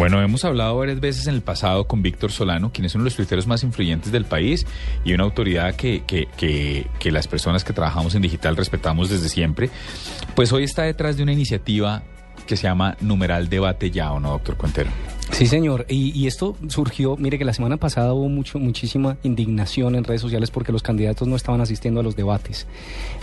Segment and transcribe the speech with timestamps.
[0.00, 3.10] Bueno, hemos hablado varias veces en el pasado con Víctor Solano, quien es uno de
[3.10, 4.66] los tuiteros más influyentes del país
[5.04, 9.28] y una autoridad que, que, que, que las personas que trabajamos en digital respetamos desde
[9.28, 9.68] siempre.
[10.34, 12.02] Pues hoy está detrás de una iniciativa
[12.46, 14.88] que se llama Numeral Debate Ya, ¿o no, doctor Cuentero?
[15.32, 15.86] Sí, señor.
[15.88, 20.50] Y, esto surgió, mire que la semana pasada hubo mucho, muchísima indignación en redes sociales
[20.50, 22.66] porque los candidatos no estaban asistiendo a los debates.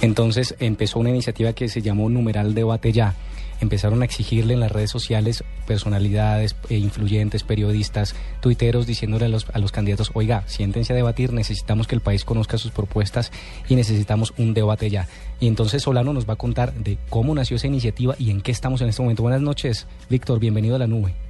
[0.02, 3.16] Entonces empezó una iniciativa que se llamó Numeral Debate Ya.
[3.60, 9.48] Empezaron a exigirle en las redes sociales personalidades eh, influyentes, periodistas, tuiteros, diciéndole a los,
[9.52, 13.32] a los candidatos, oiga, siéntense a debatir, necesitamos que el país conozca sus propuestas
[13.68, 15.08] y necesitamos un debate ya.
[15.40, 18.52] Y entonces Solano nos va a contar de cómo nació esa iniciativa y en qué
[18.52, 19.24] estamos en este momento.
[19.24, 21.27] Buenas noches, Víctor, bienvenido a la nube.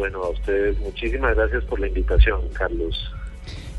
[0.00, 3.12] Bueno, a ustedes muchísimas gracias por la invitación, Carlos.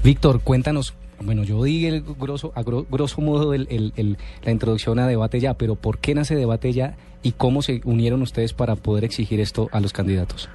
[0.03, 4.51] Víctor, cuéntanos, bueno, yo di el grosso, a gro, grosso modo el, el, el, la
[4.51, 8.53] introducción a Debate Ya, pero ¿por qué nace Debate Ya y cómo se unieron ustedes
[8.53, 10.47] para poder exigir esto a los candidatos?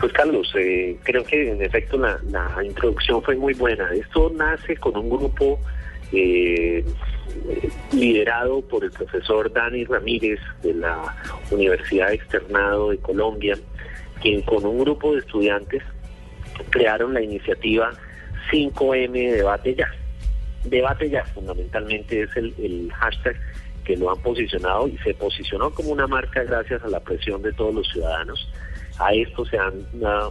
[0.00, 3.88] Pues Carlos, eh, creo que en efecto la, la, introducción fue muy buena.
[3.94, 5.60] Esto nace con un grupo
[6.10, 6.84] eh,
[7.92, 11.14] liderado por el profesor Dani Ramírez de la
[11.52, 13.56] Universidad Externado de Colombia,
[14.24, 15.82] quien con un grupo de estudiantes
[16.70, 17.92] crearon la iniciativa
[18.50, 19.92] 5M Debate Ya.
[20.64, 23.36] Debate Ya fundamentalmente es el, hashtag
[23.84, 27.52] que lo han posicionado y se posicionó como una marca gracias a la presión de
[27.52, 28.48] todos los ciudadanos.
[28.98, 29.86] A esto se han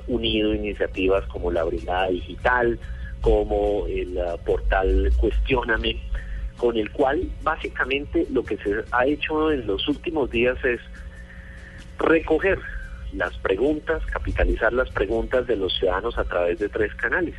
[0.07, 2.79] unido iniciativas como la Brigada Digital,
[3.21, 6.01] como el uh, portal Cuestióname,
[6.57, 10.79] con el cual básicamente lo que se ha hecho en los últimos días es
[11.99, 12.57] recoger
[13.15, 17.35] las preguntas, capitalizar las preguntas de los ciudadanos a través de tres canales,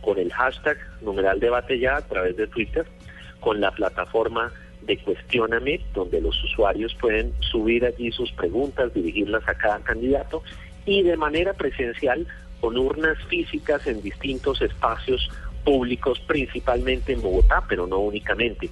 [0.00, 2.86] con el hashtag numeral debate ya a través de Twitter,
[3.40, 4.52] con la plataforma
[4.82, 10.42] de Cuestióname, donde los usuarios pueden subir allí sus preguntas, dirigirlas a cada candidato,
[10.86, 12.26] y de manera presencial
[12.60, 15.30] con urnas físicas en distintos espacios
[15.64, 18.70] públicos, principalmente en Bogotá, pero no únicamente.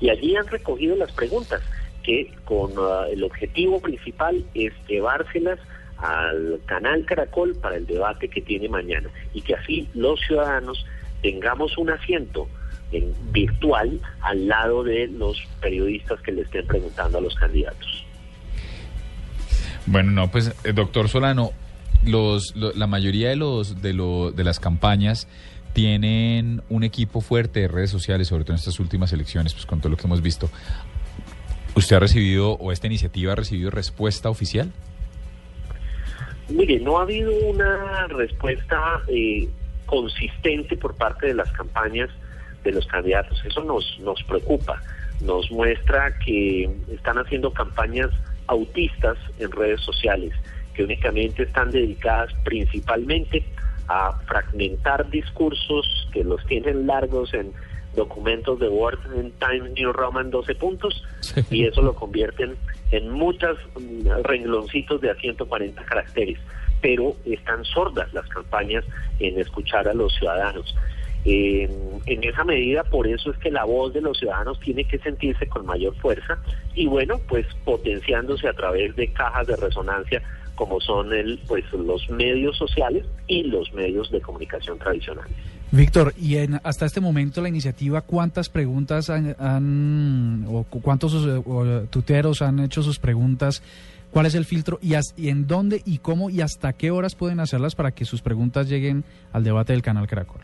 [0.00, 1.62] Y allí han recogido las preguntas,
[2.02, 5.60] que con uh, el objetivo principal es llevárselas
[6.02, 10.84] al canal Caracol para el debate que tiene mañana y que así los ciudadanos
[11.22, 12.48] tengamos un asiento
[12.90, 18.04] en virtual al lado de los periodistas que le estén preguntando a los candidatos.
[19.86, 21.52] Bueno, no, pues eh, doctor Solano,
[22.04, 25.28] los, lo, la mayoría de los de, lo, de las campañas
[25.72, 29.80] tienen un equipo fuerte de redes sociales, sobre todo en estas últimas elecciones, pues con
[29.80, 30.50] todo lo que hemos visto.
[31.74, 34.72] ¿Usted ha recibido o esta iniciativa ha recibido respuesta oficial?
[36.48, 39.48] Mire, no ha habido una respuesta eh,
[39.86, 42.10] consistente por parte de las campañas
[42.64, 43.42] de los candidatos.
[43.44, 44.80] Eso nos, nos preocupa.
[45.20, 48.10] Nos muestra que están haciendo campañas
[48.46, 50.32] autistas en redes sociales,
[50.74, 53.44] que únicamente están dedicadas principalmente
[53.88, 57.52] a fragmentar discursos que los tienen largos en
[57.94, 61.40] documentos de Word en Times New Roman 12 puntos sí.
[61.50, 62.56] y eso lo convierten
[62.90, 63.58] en muchos
[64.22, 66.38] rengloncitos de a 140 caracteres,
[66.80, 68.84] pero están sordas las campañas
[69.18, 70.74] en escuchar a los ciudadanos.
[71.24, 71.70] Eh,
[72.06, 75.46] en esa medida, por eso es que la voz de los ciudadanos tiene que sentirse
[75.46, 76.38] con mayor fuerza
[76.74, 80.22] y bueno, pues potenciándose a través de cajas de resonancia
[80.56, 85.32] como son el, pues, los medios sociales y los medios de comunicación tradicionales.
[85.74, 92.42] Víctor, y en, hasta este momento la iniciativa, ¿cuántas preguntas han, o cuántos o, tuteros
[92.42, 93.62] han hecho sus preguntas?
[94.10, 94.94] ¿Cuál es el filtro y,
[95.28, 99.02] en dónde y cómo y hasta qué horas pueden hacerlas para que sus preguntas lleguen
[99.32, 100.42] al debate del canal Caracol?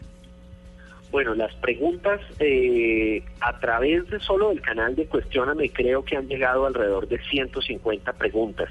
[1.10, 6.26] Bueno, las preguntas eh, a través de solo del canal de Cuestióname creo que han
[6.26, 8.70] llegado alrededor de 150 preguntas.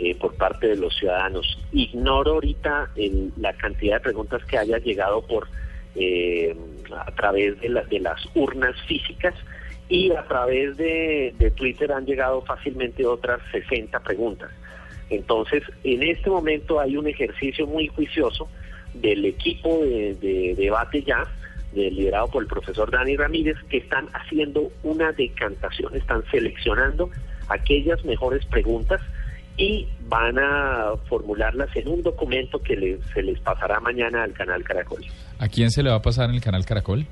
[0.00, 1.58] Eh, por parte de los ciudadanos.
[1.72, 2.88] Ignoro ahorita
[3.36, 5.48] la cantidad de preguntas que haya llegado por
[5.94, 6.56] eh,
[6.90, 9.34] a través de, la, de, las urnas físicas
[9.88, 14.50] y a través de, Twitter han llegado fácilmente otras 60 preguntas.
[15.10, 18.48] Entonces, en este momento hay un ejercicio muy juicioso
[18.94, 21.24] del equipo de, de debate ya,
[21.72, 27.10] de, liderado por el profesor Dani Ramírez, que están haciendo una decantación, están seleccionando
[27.48, 29.00] aquellas mejores preguntas
[29.58, 34.62] y van a formularlas en un documento que les, se les pasará mañana al canal
[34.62, 35.04] Caracol.
[35.38, 37.04] ¿A quién se le va a pasar en el canal Caracol?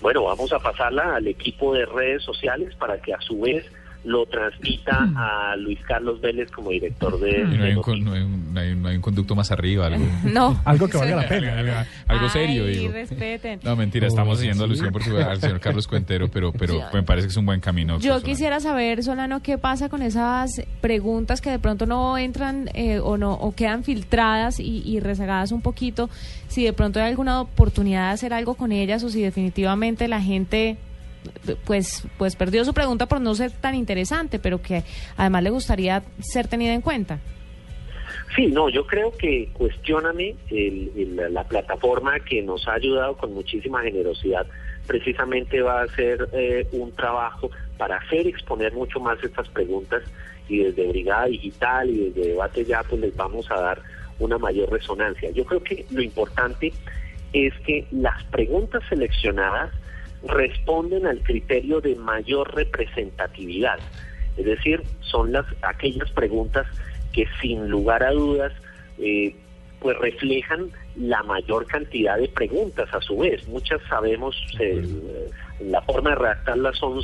[0.00, 3.66] Bueno, vamos a pasarla al equipo de redes sociales para que a su vez
[4.04, 7.44] lo transmita a Luis Carlos Vélez como director de...
[7.44, 8.04] No, hay de un, con- noticias.
[8.04, 10.60] no hay un- no hay un- no hay un conducto más arriba, algo, No.
[10.64, 11.86] Algo que valga la pena.
[12.06, 12.92] algo serio, Ay, digo.
[12.92, 13.60] respeten.
[13.62, 14.70] No, mentira, Oh, estamos haciendo sí.
[14.70, 17.46] alusión por su, al señor Carlos Cuentero, pero, pero Yo- me parece que es un
[17.46, 17.98] buen camino.
[17.98, 20.50] Yo quisiera saber, Solano, qué pasa con esas
[20.80, 25.52] preguntas que de pronto no entran eh, o no o quedan filtradas y, y rezagadas
[25.52, 26.08] un poquito.
[26.46, 30.20] Si de pronto hay alguna oportunidad de hacer algo con ellas o si definitivamente la
[30.22, 30.76] gente
[31.64, 34.84] pues pues perdió su pregunta por no ser tan interesante, pero que
[35.16, 37.18] además le gustaría ser tenida en cuenta.
[38.36, 43.82] Sí, no, yo creo que Cuestióname, el- la plataforma que nos ha ayudado con muchísima
[43.82, 44.46] generosidad,
[44.86, 50.02] precisamente va a hacer eh, un trabajo para hacer exponer mucho más estas preguntas
[50.48, 53.82] y desde Brigada Digital y desde Debate Ya, pues les vamos a dar
[54.18, 55.30] una mayor resonancia.
[55.30, 56.72] Yo creo que lo importante
[57.32, 59.70] es que las preguntas seleccionadas
[60.24, 63.78] responden al criterio de mayor representatividad.
[64.36, 66.66] Es decir, son las aquellas preguntas
[67.12, 68.52] que sin lugar a dudas
[68.98, 69.34] eh,
[69.80, 73.46] pues reflejan la mayor cantidad de preguntas a su vez.
[73.48, 74.86] Muchas sabemos, eh,
[75.60, 77.00] la forma de redactarlas son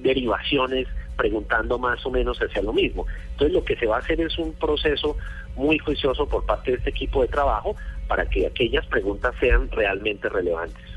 [0.00, 3.06] derivaciones preguntando más o menos hacia lo mismo.
[3.32, 5.16] Entonces lo que se va a hacer es un proceso
[5.54, 7.76] muy juicioso por parte de este equipo de trabajo
[8.08, 10.95] para que aquellas preguntas sean realmente relevantes.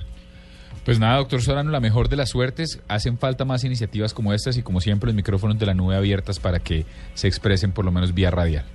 [0.85, 2.81] Pues nada, doctor Solano, la mejor de las suertes.
[2.87, 6.39] Hacen falta más iniciativas como estas y como siempre los micrófonos de la nube abiertas
[6.39, 8.65] para que se expresen por lo menos vía radial.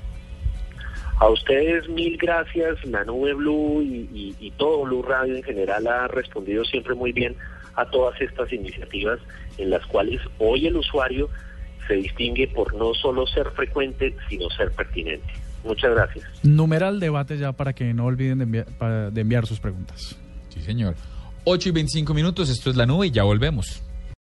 [1.18, 5.86] A ustedes mil gracias, la nube Blue y, y- y todo Blue Radio en general
[5.86, 7.34] ha respondido siempre muy bien
[7.76, 9.18] a todas estas iniciativas
[9.58, 11.28] en las cuales hoy el usuario
[11.88, 15.26] se distingue por no solo ser frecuente, sino ser pertinente.
[15.64, 16.24] Muchas gracias.
[16.42, 20.16] Numeral debate ya para que no olviden de enviar, para- de enviar sus preguntas.
[20.50, 20.94] Sí, señor.
[21.44, 23.83] 8 y 25 minutos, esto es la nube y ya volvemos.